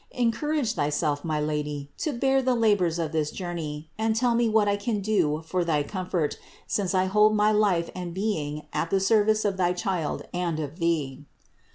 [0.17, 4.49] Encour age thyself, my Lady, to bear the labors of this journey and tell me
[4.49, 8.89] what I can do for thy comfort, since I hold my life and being at
[8.89, 11.25] the service of thy Child and of Thee."